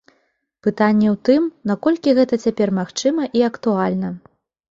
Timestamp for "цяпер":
2.47-2.73